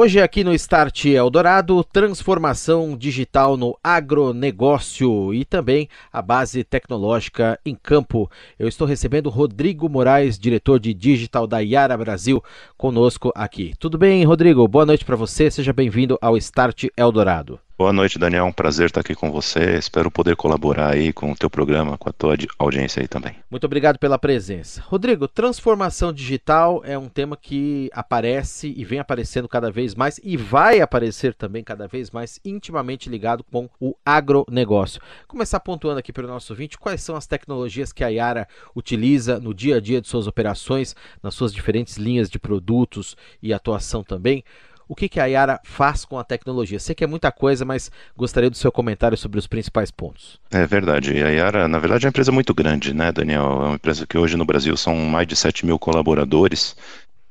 [0.00, 7.74] Hoje aqui no Start Eldorado, transformação digital no agronegócio e também a base tecnológica em
[7.74, 8.30] campo.
[8.56, 12.40] Eu estou recebendo Rodrigo Moraes, diretor de digital da Yara Brasil,
[12.76, 13.74] conosco aqui.
[13.76, 14.68] Tudo bem, Rodrigo?
[14.68, 15.50] Boa noite para você.
[15.50, 17.58] Seja bem-vindo ao Start Eldorado.
[17.78, 18.44] Boa noite, Daniel.
[18.44, 19.78] Um prazer estar aqui com você.
[19.78, 23.36] Espero poder colaborar aí com o teu programa, com a tua audiência aí também.
[23.48, 24.82] Muito obrigado pela presença.
[24.84, 30.36] Rodrigo, transformação digital é um tema que aparece e vem aparecendo cada vez mais e
[30.36, 35.00] vai aparecer também cada vez mais intimamente ligado com o agronegócio.
[35.26, 39.38] Começar pontuando aqui para o nosso ouvinte quais são as tecnologias que a Yara utiliza
[39.38, 44.02] no dia a dia de suas operações, nas suas diferentes linhas de produtos e atuação
[44.02, 44.44] também
[44.88, 46.80] o que, que a Yara faz com a tecnologia.
[46.80, 50.40] Sei que é muita coisa, mas gostaria do seu comentário sobre os principais pontos.
[50.50, 51.22] É verdade.
[51.22, 53.42] A Yara, na verdade, é uma empresa muito grande, né, Daniel?
[53.42, 56.74] É uma empresa que hoje no Brasil são mais de 7 mil colaboradores.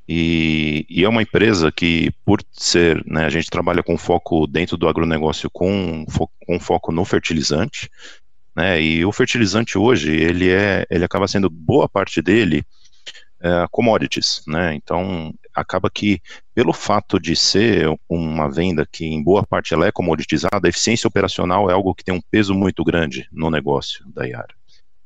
[0.08, 4.78] E, e, é uma empresa que, por ser, né, a gente trabalha com foco dentro
[4.78, 7.90] do agronegócio com, fo com foco no fertilizante,
[8.56, 12.64] né, e o fertilizante hoje, ele, é, ele acaba sendo, boa parte dele,
[13.38, 16.22] é, commodities, né, então acaba que,
[16.54, 21.06] pelo fato de ser uma venda que em boa parte ela é comoditizada, a eficiência
[21.06, 24.54] operacional é algo que tem um peso muito grande no negócio da Yara.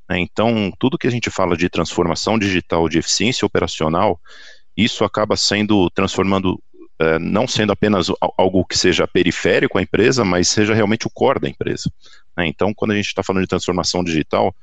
[0.08, 0.20] Né?
[0.20, 4.20] Então, tudo que a gente fala de transformação digital, de eficiência operacional,
[4.76, 6.62] isso acaba sendo transformando,
[7.00, 11.40] é, não sendo apenas algo que seja periférico à empresa, mas seja realmente o core
[11.40, 11.90] da empresa.
[12.36, 12.46] Né?
[12.46, 14.54] Então, quando a gente está falando de transformação digital,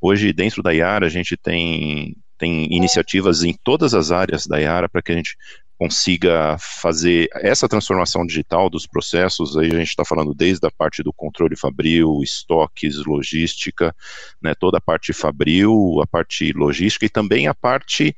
[0.00, 4.88] hoje dentro da Yara a gente tem tem iniciativas em todas as áreas da Yara
[4.88, 5.36] para que a gente
[5.78, 11.04] consiga fazer essa transformação digital dos processos, aí a gente está falando desde a parte
[11.04, 13.94] do controle fabril, estoques, logística,
[14.42, 18.14] né, toda a parte fabril, a parte logística e também a parte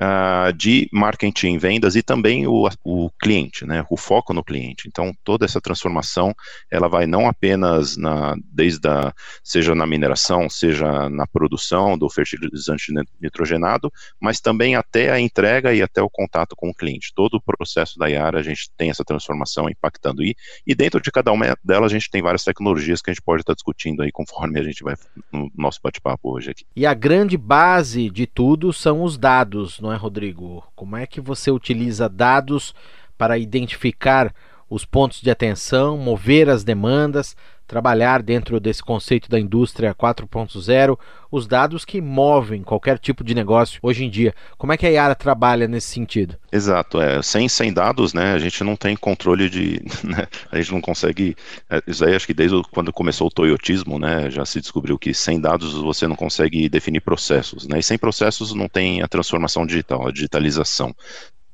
[0.00, 4.88] uh, de marketing, vendas e também o, o cliente, né, o foco no cliente.
[4.88, 6.34] Então, toda essa transformação,
[6.70, 9.12] ela vai não apenas na, desde a,
[9.44, 15.82] seja na mineração, seja na produção do fertilizante nitrogenado, mas também até a entrega e
[15.82, 17.12] até o contato com o cliente.
[17.14, 20.34] Todo o processo da Yara, a gente tem essa transformação impactando aí,
[20.66, 23.42] e dentro de cada uma delas a gente tem várias tecnologias que a gente pode
[23.42, 24.94] estar discutindo aí conforme a gente vai
[25.32, 26.64] no nosso bate-papo hoje aqui.
[26.74, 30.64] E a grande base de tudo são os dados, não não é, Rodrigo?
[30.76, 32.72] Como é que você utiliza dados
[33.18, 34.32] para identificar
[34.68, 37.36] os pontos de atenção, mover as demandas,
[37.70, 40.98] trabalhar dentro desse conceito da indústria 4.0,
[41.30, 44.34] os dados que movem qualquer tipo de negócio hoje em dia.
[44.58, 46.34] Como é que a Yara trabalha nesse sentido?
[46.50, 50.72] Exato, é, sem, sem dados, né, a gente não tem controle de, né, a gente
[50.72, 51.36] não consegue,
[51.70, 55.14] é, isso aí acho que desde quando começou o toyotismo, né, já se descobriu que
[55.14, 59.64] sem dados você não consegue definir processos, né, e sem processos não tem a transformação
[59.64, 60.92] digital, a digitalização.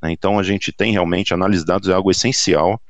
[0.03, 2.81] Né, então a gente tem realmente, análise de dados é algo essencial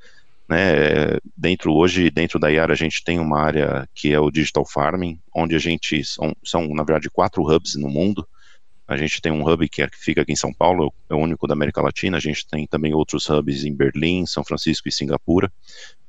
[0.49, 4.65] né, dentro hoje, dentro da Yara, a gente tem uma área que é o Digital
[4.65, 8.27] Farming, onde a gente são, são na verdade quatro hubs no mundo.
[8.87, 11.19] A gente tem um hub que, é, que fica aqui em São Paulo, é o
[11.19, 12.17] único da América Latina.
[12.17, 15.53] A gente tem também outros hubs em Berlim, São Francisco e Singapura,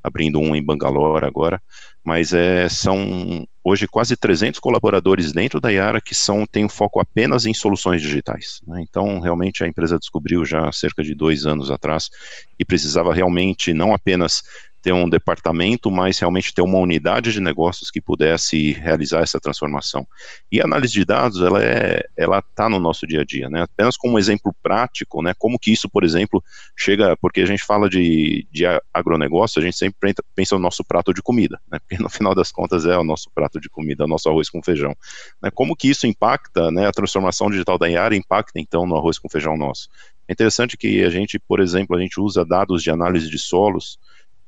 [0.03, 1.61] abrindo um em Bangalore agora.
[2.03, 7.01] Mas é, são hoje quase 300 colaboradores dentro da Yara que são têm um foco
[7.01, 8.61] apenas em soluções digitais.
[8.65, 8.85] Né?
[8.87, 12.09] Então, realmente, a empresa descobriu já cerca de dois anos atrás
[12.57, 14.43] que precisava realmente não apenas
[14.81, 20.07] ter um departamento, mas realmente ter uma unidade de negócios que pudesse realizar essa transformação.
[20.51, 23.63] E a análise de dados, ela é, ela está no nosso dia a dia, né?
[23.63, 25.33] Apenas como um exemplo prático, né?
[25.37, 26.43] Como que isso, por exemplo,
[26.75, 31.13] chega, porque a gente fala de, de agronegócio, a gente sempre pensa no nosso prato
[31.13, 31.79] de comida, né?
[31.79, 34.61] Porque no final das contas é o nosso prato de comida, o nosso arroz com
[34.63, 34.95] feijão.
[35.41, 35.49] Né?
[35.53, 36.87] Como que isso impacta, né?
[36.87, 39.89] A transformação digital da Iara impacta então no arroz com feijão nosso.
[40.27, 43.97] É interessante que a gente, por exemplo, a gente usa dados de análise de solos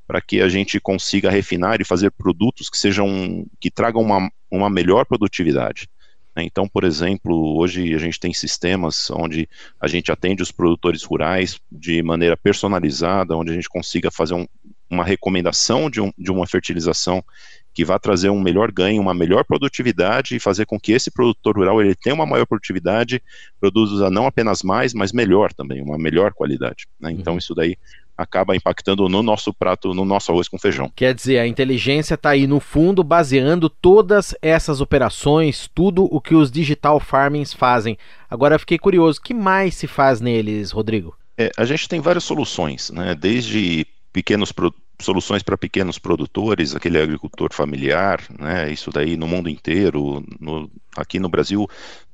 [0.10, 4.68] para que a gente consiga refinar e fazer produtos que sejam que tragam uma, uma
[4.68, 5.88] melhor produtividade.
[6.36, 6.44] Né?
[6.46, 9.48] Então, por exemplo, hoje a gente tem sistemas onde
[9.80, 14.48] a gente atende os produtores rurais de maneira personalizada, onde a gente consiga fazer um,
[14.90, 17.24] uma recomendação de, um, de uma fertilização
[17.72, 21.56] que vai trazer um melhor ganho, uma melhor produtividade e fazer com que esse produtor
[21.56, 23.22] rural ele tenha uma maior produtividade,
[23.60, 26.88] produza não apenas mais, mas melhor também, uma melhor qualidade.
[27.00, 27.12] Né?
[27.12, 27.40] Então, uhum.
[27.40, 27.78] isso daí
[28.20, 30.92] acaba impactando no nosso prato, no nosso arroz com feijão.
[30.94, 36.36] Quer dizer, a inteligência está aí no fundo baseando todas essas operações, tudo o que
[36.36, 37.98] os digital farmings fazem.
[38.30, 41.16] Agora eu fiquei curioso, o que mais se faz neles, Rodrigo?
[41.38, 43.16] É, a gente tem várias soluções, né?
[43.16, 44.52] Desde pequenos
[45.02, 48.70] soluções para pequenos produtores, aquele agricultor familiar, né?
[48.70, 51.66] Isso daí no mundo inteiro, no, aqui no Brasil,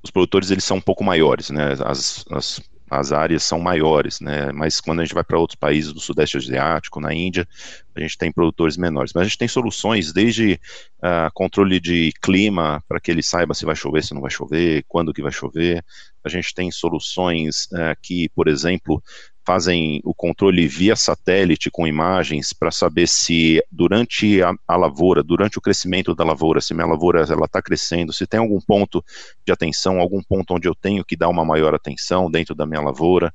[0.03, 1.73] os produtores eles são um pouco maiores, né?
[1.83, 2.61] As, as
[2.99, 4.51] as áreas são maiores, né?
[4.51, 7.47] Mas quando a gente vai para outros países do Sudeste Asiático, na Índia,
[7.95, 9.11] a gente tem produtores menores.
[9.13, 10.59] Mas a gente tem soluções desde
[10.99, 14.83] uh, controle de clima para que ele saiba se vai chover, se não vai chover,
[14.87, 15.83] quando que vai chover.
[16.23, 19.01] A gente tem soluções uh, que, por exemplo,
[19.45, 25.57] fazem o controle via satélite com imagens para saber se durante a, a, lavoura, durante
[25.57, 29.03] o crescimento da lavoura, se minha lavoura ela está crescendo, se tem algum ponto
[29.45, 32.81] de atenção, algum ponto onde eu tenho que dar uma maior atenção dentro da minha
[32.81, 33.33] lavoura,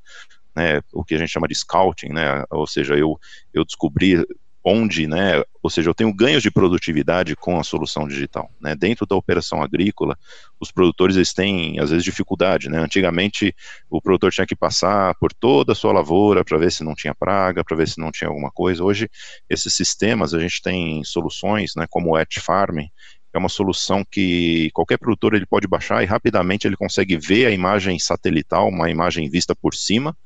[0.55, 3.19] né, o que a gente chama de scouting, né, ou seja, eu,
[3.55, 4.25] eu descobri
[4.65, 8.51] onde, né, ou seja, eu tenho ganhos de produtividade com a solução digital.
[8.61, 8.75] Né?
[8.75, 10.19] Dentro da operação agrícola,
[10.61, 12.69] os produtores eles têm, às vezes, dificuldade.
[12.69, 12.79] Né?
[12.79, 13.55] Antigamente,
[13.89, 17.15] o produtor tinha que passar por toda a sua lavoura para ver se não tinha
[17.15, 18.85] praga, para ver se não tinha alguma coisa.
[18.85, 19.09] Hoje,
[19.49, 22.89] esses sistemas, a gente tem soluções, né, como o At Farming,
[23.33, 27.51] é uma solução que qualquer produtor ele pode baixar e rapidamente ele consegue ver a
[27.51, 30.17] imagem satelital, uma imagem vista por cima,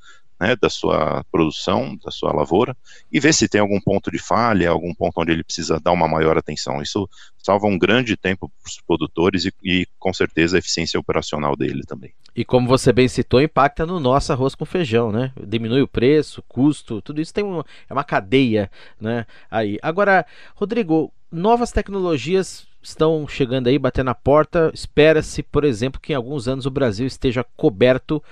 [0.41, 2.77] né, da sua produção, da sua lavoura,
[3.11, 6.09] e ver se tem algum ponto de falha, algum ponto onde ele precisa dar uma
[6.09, 6.83] maior atenção.
[6.83, 7.09] Isso
[7.39, 11.83] salva um grande tempo para os produtores e, e, com certeza, a eficiência operacional dele
[11.87, 12.13] também.
[12.35, 15.33] E como você bem citou, impacta no nosso arroz com feijão, né?
[15.47, 18.71] Diminui o preço, custo, tudo isso tem uma, é uma cadeia,
[19.01, 19.25] né?
[19.49, 19.79] Aí.
[19.81, 20.27] Agora,
[20.57, 24.71] Rodrigo, novas tecnologias estão chegando aí, batendo na porta.
[24.75, 28.23] Espera-se, por exemplo, que em alguns anos o Brasil esteja coberto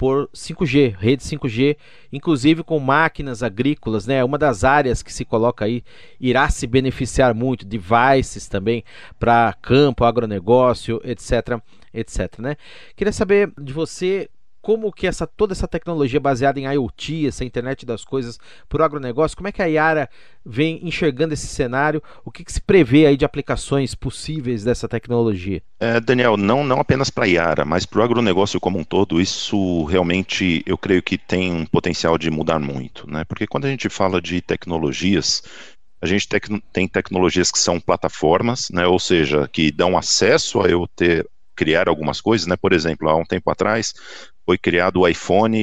[0.00, 1.76] por 5G, rede 5G,
[2.10, 4.24] inclusive com máquinas agrícolas, né?
[4.24, 5.84] Uma das áreas que se coloca aí
[6.18, 8.82] irá se beneficiar muito, devices também
[9.18, 11.60] para campo, agronegócio, etc,
[11.92, 12.56] etc, né?
[12.96, 17.86] Queria saber de você como que essa toda essa tecnologia baseada em IoT, essa internet
[17.86, 20.08] das coisas para o agronegócio, como é que a Yara
[20.44, 22.02] vem enxergando esse cenário?
[22.24, 25.62] O que, que se prevê aí de aplicações possíveis dessa tecnologia?
[25.78, 29.20] É, Daniel, não, não apenas para a Yara, mas para o agronegócio como um todo,
[29.20, 33.24] isso realmente eu creio que tem um potencial de mudar muito, né?
[33.24, 35.42] Porque quando a gente fala de tecnologias,
[36.00, 38.86] a gente tec tem tecnologias que são plataformas, né?
[38.86, 41.26] Ou seja, que dão acesso a eu ter
[41.60, 42.56] criar algumas coisas, né?
[42.56, 43.92] Por exemplo, há um tempo atrás
[44.44, 45.56] foi criado o iPhone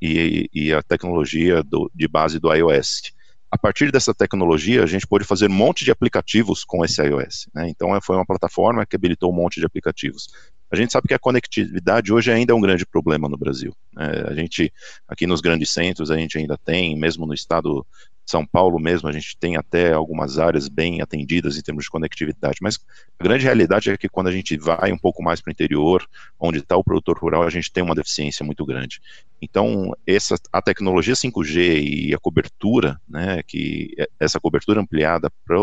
[0.00, 3.12] e, e, a tecnologia do, de base do iOS.
[3.50, 7.48] A partir dessa tecnologia, a gente pôde fazer um monte de aplicativos com esse iOS.
[7.52, 7.68] Né?
[7.68, 10.28] Então, foi uma plataforma que habilitou um monte de aplicativos.
[10.70, 13.74] A gente sabe que a conectividade hoje ainda é um grande problema no Brasil.
[13.98, 14.72] É, a gente,
[15.08, 17.84] aqui nos grandes centros, a gente ainda tem, mesmo no estado
[18.30, 22.58] são Paulo mesmo, a gente tem até algumas áreas bem atendidas em termos de conectividade,
[22.62, 22.78] mas
[23.18, 26.06] a grande realidade é que quando a gente vai um pouco mais para o interior,
[26.38, 29.00] onde está o produtor rural, a gente tem uma deficiência muito grande.
[29.42, 35.58] Então, essa, a tecnologia 5G e a cobertura, né, que essa cobertura ampliada para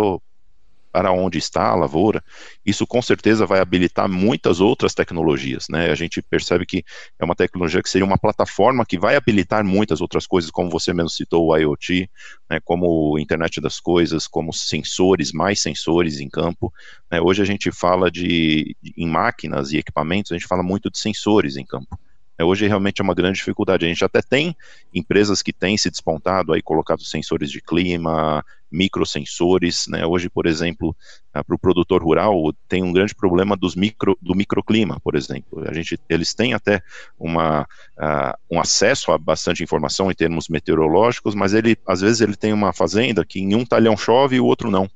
[0.92, 2.24] para onde está a lavoura,
[2.66, 5.92] isso com certeza vai habilitar muitas outras tecnologias, né?
[5.92, 6.84] A gente percebe que
[7.20, 10.94] é uma tecnologia que seria uma plataforma que vai habilitar muitas outras coisas, como você
[10.94, 12.10] mesmo citou o IoT,
[12.50, 16.74] né, como internet das coisas, como sensores, mais sensores em campo.
[17.12, 17.22] Né?
[17.22, 21.58] Hoje a gente fala de, em máquinas e equipamentos, a gente fala muito de sensores
[21.58, 21.98] em campo.
[22.38, 23.86] É, hoje realmente é uma grande dificuldade.
[23.86, 24.56] A gente até tem
[24.94, 30.06] empresas que têm se despontado aí, colocado sensores de clima, microsensores, né?
[30.06, 30.96] Hoje, por exemplo,
[31.36, 35.64] uh, para o produtor rural tem um grande problema dos micro, do microclima, por exemplo.
[35.68, 36.82] A gente, eles têm até
[37.18, 42.36] uma, uh, um acesso a bastante informação em termos meteorológicos, mas ele, às vezes, ele
[42.36, 44.90] tem uma fazenda que em um talhão chove e o outro não.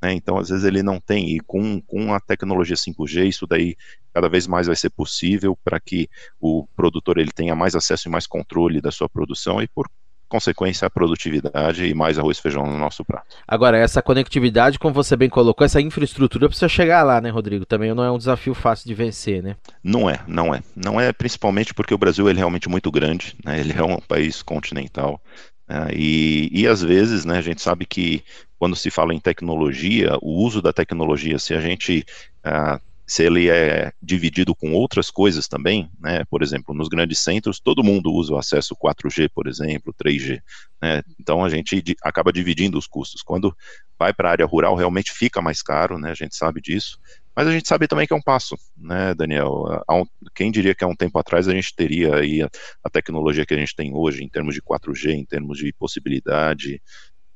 [0.00, 0.12] Né?
[0.12, 3.76] Então, às vezes, ele não tem, e com, com a tecnologia 5G, isso daí
[4.14, 6.08] cada vez mais vai ser possível para que
[6.40, 9.88] o produtor ele tenha mais acesso e mais controle da sua produção e, por
[10.28, 13.36] consequência, a produtividade e mais arroz e feijão no nosso prato.
[13.46, 17.64] Agora, essa conectividade, como você bem colocou, essa infraestrutura precisa chegar lá, né, Rodrigo?
[17.64, 19.56] Também não é um desafio fácil de vencer, né?
[19.82, 20.62] Não é, não é.
[20.76, 23.58] Não é principalmente porque o Brasil ele é realmente muito grande, né?
[23.58, 25.20] ele é um país continental.
[25.68, 25.90] Né?
[25.94, 28.22] e, e às vezes, né, a gente sabe que
[28.58, 32.04] quando se fala em tecnologia, o uso da tecnologia, se a gente
[32.46, 37.58] uh, se ele é dividido com outras coisas também, né, por exemplo, nos grandes centros,
[37.58, 40.42] todo mundo usa o acesso 4G, por exemplo, 3G,
[40.80, 43.22] né, então a gente acaba dividindo os custos.
[43.22, 43.56] Quando
[43.98, 46.98] vai para a área rural, realmente fica mais caro, né, a gente sabe disso,
[47.38, 49.84] mas a gente sabe também que é um passo, né, Daniel?
[49.88, 50.04] Um,
[50.34, 52.50] quem diria que há um tempo atrás a gente teria aí a,
[52.82, 56.82] a tecnologia que a gente tem hoje, em termos de 4G, em termos de possibilidade,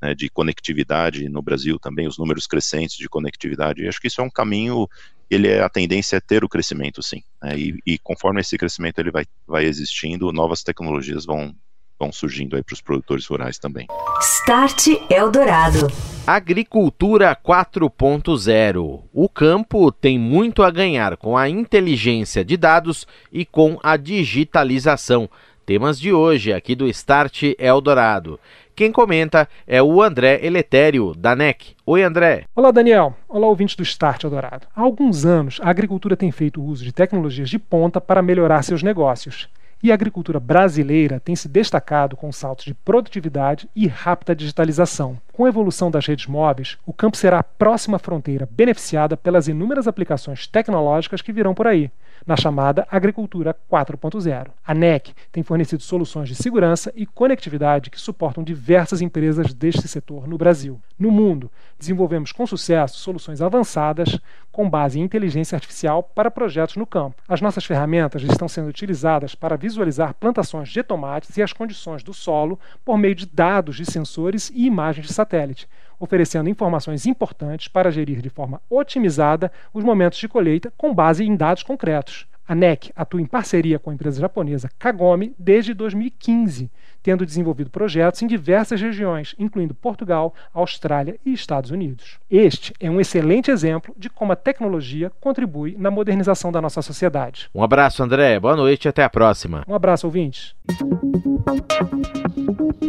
[0.03, 3.85] né, de conectividade no Brasil também, os números crescentes de conectividade.
[3.85, 4.89] E acho que isso é um caminho,
[5.31, 7.23] ele é a tendência é ter o crescimento, sim.
[7.41, 11.55] Né, e, e, conforme esse crescimento ele vai, vai existindo, novas tecnologias vão,
[12.03, 13.87] vão surgindo aí para os produtores rurais também.
[14.21, 15.87] Start Eldorado.
[16.27, 19.03] Agricultura 4.0.
[19.13, 25.31] O campo tem muito a ganhar com a inteligência de dados e com a digitalização.
[25.65, 28.39] Temas de hoje aqui do Start Eldorado.
[28.75, 31.77] Quem comenta é o André Eletério, da NEC.
[31.87, 32.47] Oi, André.
[32.57, 33.15] Olá, Daniel.
[33.29, 34.67] Olá, ouvintes do Start Eldorado.
[34.75, 38.83] Há alguns anos, a agricultura tem feito uso de tecnologias de ponta para melhorar seus
[38.83, 39.49] negócios.
[39.83, 45.19] E a agricultura brasileira tem se destacado com saltos de produtividade e rápida digitalização.
[45.33, 49.89] Com a evolução das redes móveis, o campo será a próxima fronteira beneficiada pelas inúmeras
[49.89, 51.91] aplicações tecnológicas que virão por aí
[52.27, 54.49] na chamada Agricultura 4.0.
[54.65, 60.27] A NEC tem fornecido soluções de segurança e conectividade que suportam diversas empresas deste setor
[60.27, 60.81] no Brasil.
[60.99, 64.19] No mundo, desenvolvemos com sucesso soluções avançadas
[64.51, 67.23] com base em inteligência artificial para projetos no campo.
[67.29, 72.13] As nossas ferramentas estão sendo utilizadas para visualizar plantações de tomates e as condições do
[72.13, 75.69] solo por meio de dados de sensores e imagens de satélite
[76.03, 81.37] oferecendo informações importantes para gerir de forma otimizada os momentos de colheita com base em
[81.37, 82.27] dados concretos.
[82.47, 86.69] A NEC atua em parceria com a empresa japonesa Kagome desde 2015,
[87.03, 92.19] tendo desenvolvido projetos em diversas regiões, incluindo Portugal, Austrália e Estados Unidos.
[92.31, 97.51] Este é um excelente exemplo de como a tecnologia contribui na modernização da nossa sociedade.
[97.55, 98.39] Um abraço, André.
[98.39, 99.65] Boa noite e até a próxima.
[99.67, 100.55] Um abraço, ouvintes.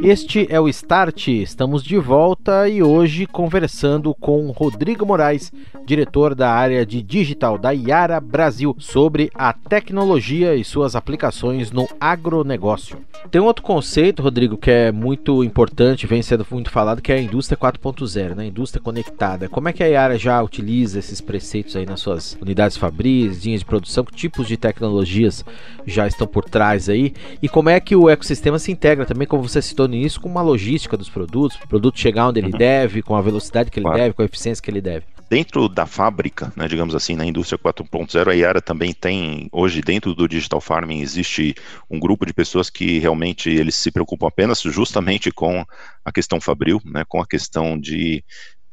[0.03, 1.29] Este é o Start.
[1.29, 5.49] Estamos de volta e hoje conversando com Rodrigo Moraes,
[5.85, 11.87] diretor da área de digital da Iara Brasil, sobre a tecnologia e suas aplicações no
[12.01, 12.97] agronegócio.
[13.31, 17.21] Tem outro conceito, Rodrigo, que é muito importante, vem sendo muito falado, que é a
[17.21, 18.47] indústria 4.0, né?
[18.47, 19.47] Indústria conectada.
[19.47, 23.61] Como é que a Iara já utiliza esses preceitos aí nas suas unidades fabris, linhas
[23.61, 24.03] de produção?
[24.03, 25.45] Que tipos de tecnologias
[25.85, 27.13] já estão por trás aí?
[27.41, 30.29] E como é que o ecossistema se integra também, como você citou no início, com
[30.29, 32.57] uma logística dos produtos, o produto chegar onde ele uhum.
[32.57, 33.99] deve, com a velocidade que ele claro.
[33.99, 35.12] deve, com a eficiência que ele deve?
[35.29, 40.13] Dentro da fábrica, né, digamos assim, na indústria 4.0, a Iara também tem, hoje dentro
[40.13, 41.55] do Digital Farming existe
[41.89, 45.65] um grupo de pessoas que realmente eles se preocupam apenas justamente com
[46.05, 48.23] a questão fabril, né, com a questão de,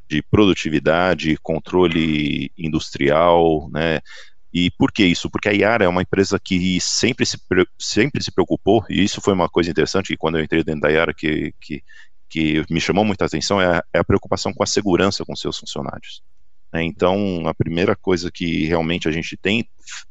[0.08, 4.00] de produtividade, controle industrial, né,
[4.52, 5.30] e por que isso?
[5.30, 7.38] Porque a Iara é uma empresa que sempre se,
[7.78, 11.14] sempre se preocupou, e isso foi uma coisa interessante, quando eu entrei dentro da Iara,
[11.14, 11.82] que, que,
[12.28, 15.56] que me chamou muita atenção, é a, é a preocupação com a segurança com seus
[15.56, 16.22] funcionários.
[16.72, 16.84] Né?
[16.84, 19.68] Então, a primeira coisa que realmente a gente tem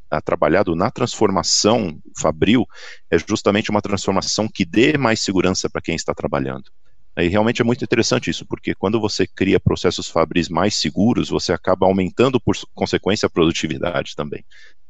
[0.09, 2.65] a, trabalhado na transformação fabril
[3.09, 6.69] é justamente uma transformação que dê mais segurança para quem está trabalhando.
[7.23, 11.51] E realmente é muito interessante isso, porque quando você cria processos fabris mais seguros, você
[11.51, 14.43] acaba aumentando, por consequência, a produtividade também.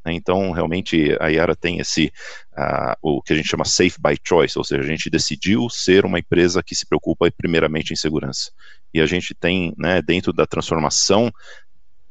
[0.04, 0.12] Né?
[0.12, 2.12] Então, realmente, a Yara tem esse,
[2.52, 6.04] uh, o que a gente chama safe by choice, ou seja, a gente decidiu ser
[6.04, 8.50] uma empresa que se preocupa primeiramente em segurança.
[8.92, 11.30] E a gente tem, né, dentro da transformação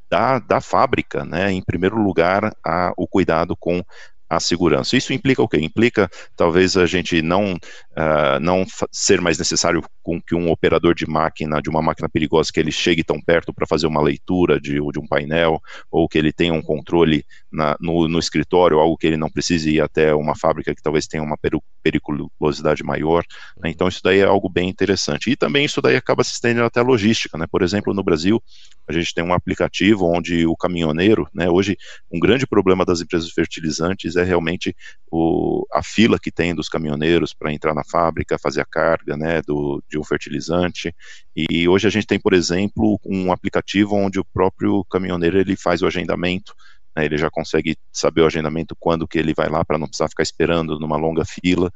[0.09, 3.83] da, da fábrica, né, em primeiro lugar, a, o cuidado com
[4.29, 4.95] a segurança.
[4.95, 5.57] Isso implica o quê?
[5.57, 7.57] Implica talvez a gente não,
[7.99, 12.51] uh, não ser mais necessário com que um operador de máquina, de uma máquina perigosa,
[12.51, 16.17] que ele chegue tão perto para fazer uma leitura de, de um painel, ou que
[16.17, 20.15] ele tenha um controle na, no, no, escritório, algo que ele não precise ir até
[20.15, 21.37] uma fábrica que talvez tenha uma
[21.83, 23.23] periculosidade maior.
[23.57, 23.69] Né?
[23.69, 25.29] Então isso daí é algo bem interessante.
[25.29, 27.37] E também isso daí acaba se estendendo até a logística.
[27.37, 27.45] Né?
[27.51, 28.41] Por exemplo, no Brasil,
[28.87, 31.77] a gente tem um aplicativo onde o caminhoneiro, né, hoje
[32.11, 34.75] um grande problema das empresas fertilizantes é realmente
[35.11, 39.41] o, a fila que tem dos caminhoneiros para entrar na fábrica, fazer a carga né,
[39.41, 40.93] do, de um fertilizante.
[41.36, 45.81] E hoje a gente tem, por exemplo, um aplicativo onde o próprio caminhoneiro ele faz
[45.81, 46.53] o agendamento
[46.96, 50.10] né, ele já consegue saber o agendamento quando que ele vai lá para não precisar
[50.10, 51.72] ficar esperando numa longa fila.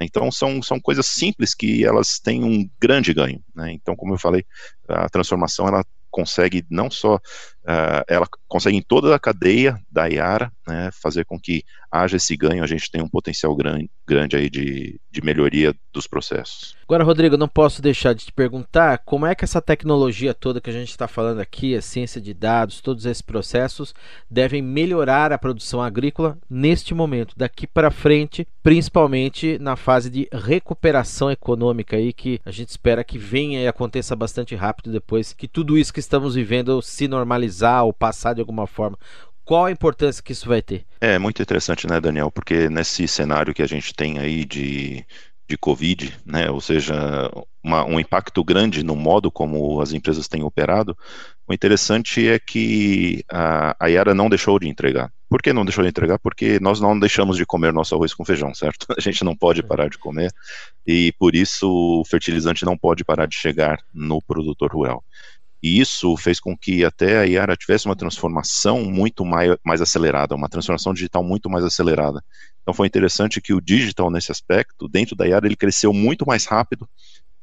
[0.00, 3.42] Então são, são coisas simples que elas têm um grande ganho.
[3.54, 3.72] Né?
[3.72, 4.44] Então, como eu falei,
[4.88, 7.18] a transformação ela consegue não só,
[7.66, 12.36] uh, ela consegue em toda a cadeia da IARA, né, fazer com que haja esse
[12.36, 16.76] ganho, a gente tem um potencial grande, grande aí de, de melhoria dos processos.
[16.84, 20.70] Agora, Rodrigo, não posso deixar de te perguntar como é que essa tecnologia toda que
[20.70, 23.94] a gente está falando aqui, a ciência de dados, todos esses processos,
[24.30, 31.30] devem melhorar a produção agrícola neste momento, daqui para frente, principalmente na fase de recuperação
[31.30, 35.78] econômica aí, que a gente espera que venha e aconteça bastante rápido depois que tudo
[35.78, 38.98] isso que estamos vivendo se normalizar ou passar de alguma forma.
[39.44, 40.84] Qual a importância que isso vai ter?
[41.00, 42.30] É muito interessante, né, Daniel?
[42.32, 45.06] Porque nesse cenário que a gente tem aí de
[45.48, 47.30] de Covid, né, ou seja,
[47.62, 50.96] uma, um impacto grande no modo como as empresas têm operado,
[51.46, 55.12] o interessante é que a, a Yara não deixou de entregar.
[55.28, 56.18] Por que não deixou de entregar?
[56.18, 58.86] Porque nós não deixamos de comer nosso arroz com feijão, certo?
[58.96, 60.32] A gente não pode parar de comer
[60.84, 65.04] e por isso o fertilizante não pode parar de chegar no produtor rural.
[65.62, 70.34] E isso fez com que até a Yara tivesse uma transformação muito mais, mais acelerada,
[70.34, 72.22] uma transformação digital muito mais acelerada.
[72.62, 76.44] Então foi interessante que o digital nesse aspecto, dentro da Yara, ele cresceu muito mais
[76.44, 76.88] rápido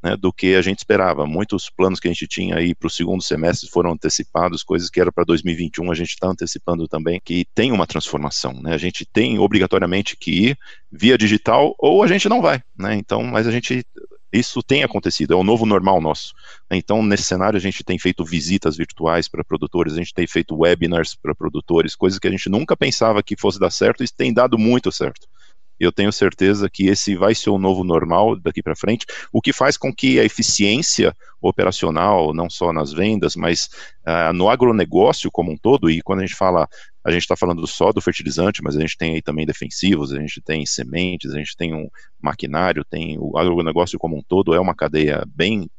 [0.03, 1.25] né, do que a gente esperava.
[1.25, 4.99] Muitos planos que a gente tinha aí para o segundo semestre foram antecipados, coisas que
[4.99, 8.53] era para 2021 a gente está antecipando também, que tem uma transformação.
[8.61, 10.57] Né, a gente tem obrigatoriamente que ir
[10.91, 12.61] via digital ou a gente não vai.
[12.77, 13.85] Né, então, mas a gente
[14.33, 16.33] isso tem acontecido, é o novo normal nosso.
[16.71, 20.57] Então, nesse cenário, a gente tem feito visitas virtuais para produtores, a gente tem feito
[20.57, 24.33] webinars para produtores, coisas que a gente nunca pensava que fosse dar certo e tem
[24.33, 25.27] dado muito certo.
[25.79, 29.51] Eu tenho certeza que esse vai ser o novo normal daqui para frente, o que
[29.51, 33.69] faz com que a eficiência operacional, não só nas vendas, mas
[34.07, 36.67] uh, no agronegócio como um todo, e quando a gente fala
[37.03, 40.19] a gente está falando só do fertilizante, mas a gente tem aí também defensivos, a
[40.19, 41.89] gente tem sementes, a gente tem um
[42.21, 45.69] maquinário, tem o agronegócio como um todo, é uma cadeia bem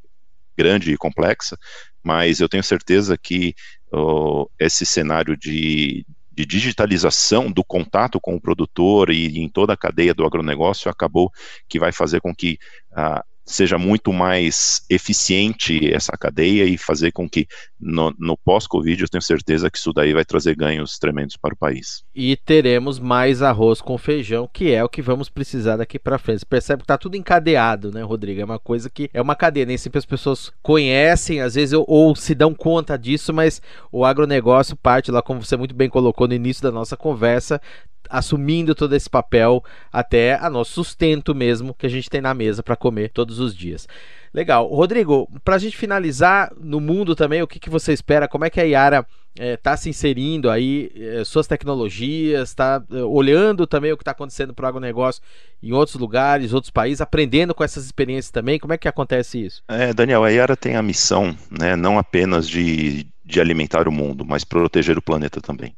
[0.57, 1.57] grande e complexa,
[2.03, 3.53] mas eu tenho certeza que
[3.91, 9.77] oh, esse cenário de, de digitalização do contato com o produtor e em toda a
[9.77, 11.31] cadeia do agronegócio acabou
[11.67, 12.57] que vai fazer com que
[12.93, 17.47] ah, seja muito mais eficiente essa cadeia e fazer com que
[17.79, 21.57] no, no pós-Covid eu tenho certeza que isso daí vai trazer ganhos tremendos para o
[21.57, 22.03] país.
[22.15, 26.39] E teremos mais arroz com feijão, que é o que vamos precisar daqui para frente.
[26.39, 28.41] Você percebe que está tudo encadeado, né, Rodrigo?
[28.41, 31.85] É uma coisa que é uma cadeia, nem sempre as pessoas conhecem, às vezes ou,
[31.87, 33.61] ou se dão conta disso, mas
[33.91, 37.61] o agronegócio parte lá, como você muito bem colocou no início da nossa conversa,
[38.09, 42.63] assumindo todo esse papel até a nosso sustento mesmo que a gente tem na mesa
[42.63, 43.87] para comer todos os dias.
[44.35, 44.67] Legal.
[44.67, 48.27] Rodrigo, para a gente finalizar no mundo também, o que, que você espera?
[48.27, 52.95] Como é que a Yara está eh, se inserindo aí, eh, suas tecnologias, está eh,
[53.03, 55.21] olhando também o que está acontecendo para o agronegócio
[55.63, 58.59] em outros lugares, outros países, aprendendo com essas experiências também?
[58.59, 59.63] Como é que acontece isso?
[59.69, 64.25] É, Daniel, a Yara tem a missão, né, não apenas de, de alimentar o mundo,
[64.25, 65.73] mas proteger o planeta também.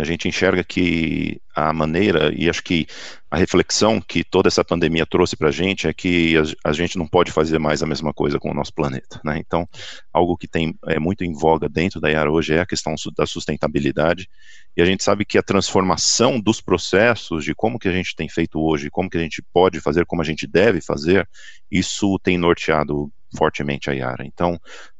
[0.00, 2.86] A gente enxerga que a maneira, e acho que
[3.30, 6.34] a reflexão que toda essa pandemia trouxe para a gente é que
[6.64, 9.20] a, gente não pode fazer mais a mesma coisa com o nosso planeta.
[9.24, 9.38] Né?
[9.38, 9.68] Então,
[10.12, 13.26] algo que tem é muito em voga dentro da IAR hoje é a questão da
[13.26, 14.28] sustentabilidade,
[14.76, 18.28] e a gente sabe que a transformação dos processos, de como que a gente tem
[18.28, 21.28] feito hoje, como que a gente pode fazer, como a gente deve fazer,
[21.70, 24.24] isso tem norteado fortemente a Yara.
[24.24, 24.58] Então,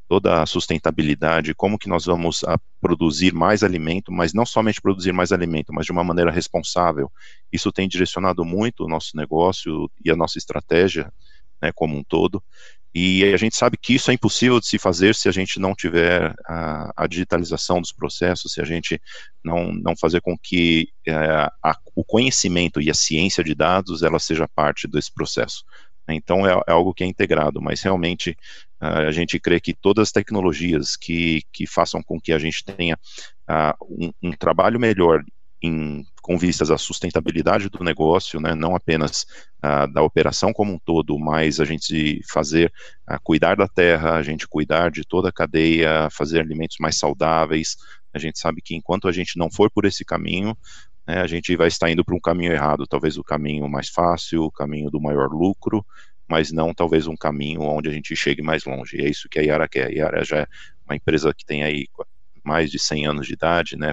[0.09, 5.13] toda a sustentabilidade, como que nós vamos a, produzir mais alimento, mas não somente produzir
[5.13, 7.11] mais alimento, mas de uma maneira responsável.
[7.53, 11.13] Isso tem direcionado muito o nosso negócio e a nossa estratégia,
[11.61, 12.43] né, como um todo.
[12.93, 15.75] E a gente sabe que isso é impossível de se fazer se a gente não
[15.75, 18.99] tiver a, a digitalização dos processos, se a gente
[19.43, 24.17] não, não fazer com que é, a, o conhecimento e a ciência de dados ela
[24.17, 25.63] seja parte desse processo.
[26.09, 28.35] Então é, é, algo que é integrado, mas realmente
[28.79, 32.97] a gente crê que todas as tecnologias que, que façam com que a gente tenha
[33.49, 35.21] uh, um, um, trabalho melhor
[35.61, 39.25] em, com vistas à sustentabilidade do negócio, né, não apenas
[39.63, 42.71] uh, da operação como um todo, mas a gente fazer,
[43.23, 47.75] cuidar da terra, a gente cuidar de toda a cadeia, fazer alimentos mais saudáveis.
[48.13, 50.57] A gente sabe que enquanto a gente não for por esse caminho,
[51.05, 54.43] né, a gente vai estar indo para um caminho errado, talvez o caminho mais fácil,
[54.43, 55.83] o caminho do maior lucro,
[56.29, 58.97] mas não talvez um caminho onde a gente chegue mais longe.
[58.97, 59.87] E é isso que a Yara quer.
[59.87, 60.47] A Yara já é
[60.85, 61.87] uma empresa que tem aí
[62.43, 63.91] mais de 100 anos de idade, né,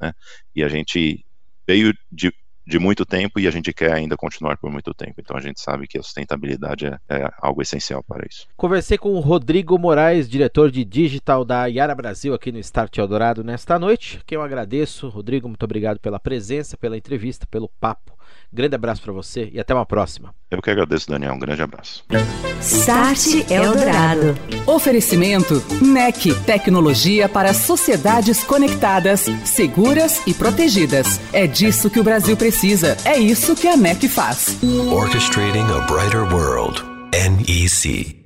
[0.00, 0.14] né
[0.54, 1.24] e a gente
[1.66, 2.32] veio de
[2.70, 5.14] de muito tempo e a gente quer ainda continuar por muito tempo.
[5.18, 8.46] Então a gente sabe que a sustentabilidade é, é algo essencial para isso.
[8.56, 13.42] Conversei com o Rodrigo Moraes, diretor de digital da Yara Brasil aqui no Start Eldorado
[13.42, 14.20] nesta noite.
[14.24, 15.08] Que eu agradeço.
[15.08, 18.16] Rodrigo, muito obrigado pela presença, pela entrevista, pelo papo.
[18.52, 20.34] Grande abraço para você e até uma próxima.
[20.50, 21.34] Eu que agradeço, Daniel.
[21.34, 22.04] Um grande abraço.
[22.60, 24.36] Start Eldorado.
[24.66, 31.20] Oferecimento NEC, tecnologia para sociedades conectadas, seguras e protegidas.
[31.32, 32.96] É disso que o Brasil precisa.
[33.04, 34.58] É isso que a NEC faz.
[34.92, 36.82] Orchestrating a brighter world.
[37.12, 38.19] NEC.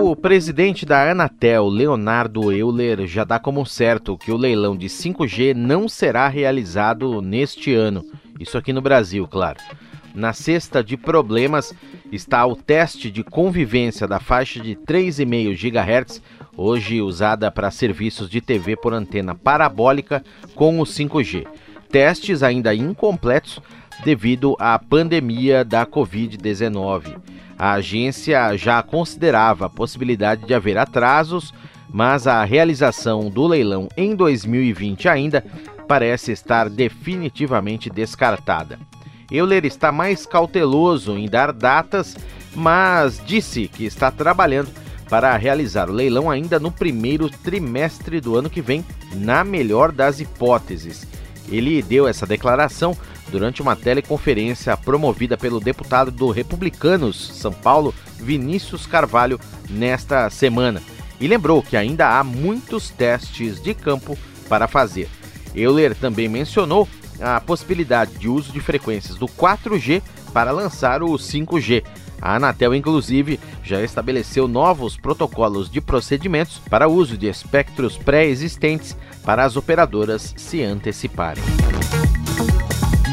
[0.00, 5.54] O presidente da Anatel, Leonardo Euler, já dá como certo que o leilão de 5G
[5.54, 8.04] não será realizado neste ano.
[8.38, 9.58] Isso aqui no Brasil, claro.
[10.14, 11.72] Na cesta de problemas
[12.10, 16.22] está o teste de convivência da faixa de 3,5 GHz,
[16.56, 20.24] hoje usada para serviços de TV por antena parabólica,
[20.54, 21.46] com o 5G.
[21.90, 23.60] Testes ainda incompletos
[24.04, 27.16] devido à pandemia da Covid-19.
[27.58, 31.52] A agência já considerava a possibilidade de haver atrasos,
[31.92, 35.44] mas a realização do leilão em 2020 ainda
[35.86, 38.78] parece estar definitivamente descartada.
[39.30, 42.16] Euler está mais cauteloso em dar datas,
[42.54, 44.70] mas disse que está trabalhando
[45.08, 50.20] para realizar o leilão ainda no primeiro trimestre do ano que vem, na melhor das
[50.20, 51.06] hipóteses.
[51.48, 52.96] Ele deu essa declaração
[53.30, 60.82] durante uma teleconferência promovida pelo deputado do Republicanos São Paulo, Vinícius Carvalho, nesta semana.
[61.20, 65.08] E lembrou que ainda há muitos testes de campo para fazer.
[65.54, 66.88] Euler também mencionou
[67.20, 71.84] a possibilidade de uso de frequências do 4G para lançar o 5G.
[72.20, 79.44] A Anatel, inclusive, já estabeleceu novos protocolos de procedimentos para uso de espectros pré-existentes para
[79.44, 81.42] as operadoras se anteciparem.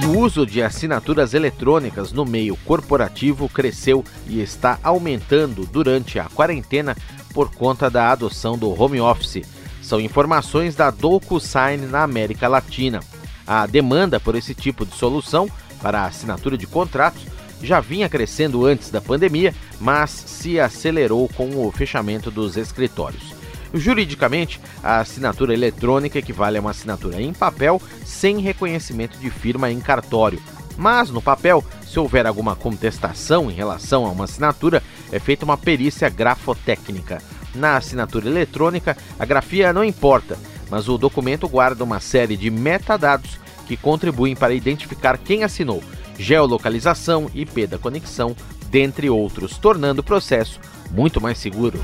[0.08, 6.96] O uso de assinaturas eletrônicas no meio corporativo cresceu e está aumentando durante a quarentena
[7.34, 9.46] por conta da adoção do home office.
[9.82, 13.00] São informações da DocuSign na América Latina.
[13.46, 15.50] A demanda por esse tipo de solução
[15.82, 17.26] para assinatura de contratos
[17.62, 23.36] já vinha crescendo antes da pandemia, mas se acelerou com o fechamento dos escritórios.
[23.74, 29.80] Juridicamente, a assinatura eletrônica equivale a uma assinatura em papel sem reconhecimento de firma em
[29.80, 30.42] cartório.
[30.78, 35.58] Mas no papel, se houver alguma contestação em relação a uma assinatura, é feita uma
[35.58, 37.22] perícia grafotécnica.
[37.56, 40.38] Na assinatura eletrônica, a grafia não importa,
[40.70, 45.84] mas o documento guarda uma série de metadados que contribuem para identificar quem assinou,
[46.18, 48.36] geolocalização, IP da conexão,
[48.70, 50.60] dentre outros, tornando o processo
[50.92, 51.80] muito mais seguro.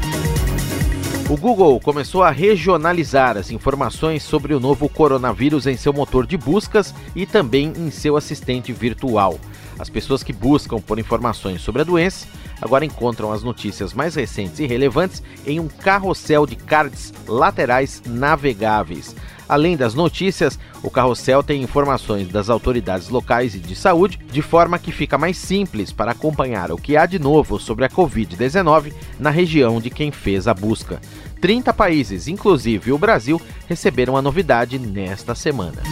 [1.29, 6.37] O Google começou a regionalizar as informações sobre o novo coronavírus em seu motor de
[6.37, 9.39] buscas e também em seu assistente virtual.
[9.79, 12.27] As pessoas que buscam por informações sobre a doença
[12.61, 19.15] agora encontram as notícias mais recentes e relevantes em um carrossel de cards laterais navegáveis.
[19.53, 24.79] Além das notícias, o carrossel tem informações das autoridades locais e de saúde, de forma
[24.79, 29.29] que fica mais simples para acompanhar o que há de novo sobre a Covid-19 na
[29.29, 30.99] região de quem fez a busca.
[31.39, 35.83] 30 países, inclusive o Brasil, receberam a novidade nesta semana.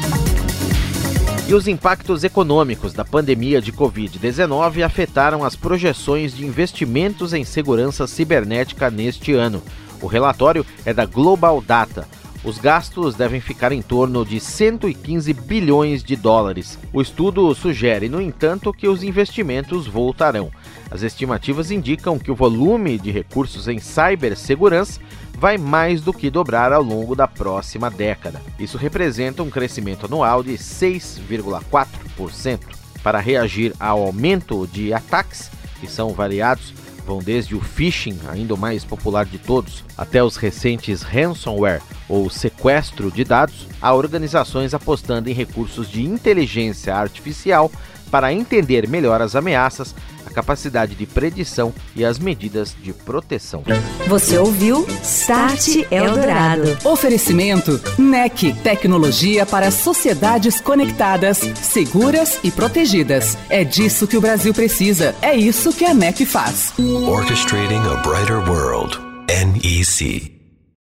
[1.47, 8.08] E os impactos econômicos da pandemia de Covid-19 afetaram as projeções de investimentos em segurança
[8.08, 9.62] cibernética neste ano.
[10.02, 12.08] O relatório é da Global Data.
[12.43, 16.80] Os gastos devem ficar em torno de 115 bilhões de dólares.
[16.91, 20.51] O estudo sugere, no entanto, que os investimentos voltarão.
[20.89, 24.99] As estimativas indicam que o volume de recursos em cibersegurança
[25.38, 28.41] vai mais do que dobrar ao longo da próxima década.
[28.58, 32.60] Isso representa um crescimento anual de 6,4%.
[33.04, 36.73] Para reagir ao aumento de ataques, que são variados,
[37.12, 42.30] vão desde o phishing, ainda o mais popular de todos, até os recentes ransomware ou
[42.30, 47.69] sequestro de dados, há organizações apostando em recursos de inteligência artificial
[48.10, 53.63] para entender melhor as ameaças, a capacidade de predição e as medidas de proteção.
[54.08, 56.78] Você ouviu Start Eldorado.
[56.84, 63.38] Oferecimento NEC, tecnologia para sociedades conectadas, seguras e protegidas.
[63.50, 65.15] É disso que o Brasil precisa.
[65.22, 66.74] É isso que a NEC faz.
[66.78, 69.00] Orchestrating a brighter world.
[69.28, 70.40] NEC.